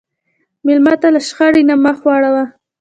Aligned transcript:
مېلمه 0.65 0.93
ته 1.01 1.07
له 1.15 1.19
شخړې 1.27 1.61
نه 1.69 1.75
مخ 1.83 1.97
واړوه. 2.03 2.45